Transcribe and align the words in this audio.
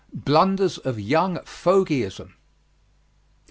BLUNDERS 0.15 0.79
OF 0.79 0.99
YOUNG 0.99 1.43
FOGYISM. 1.45 2.33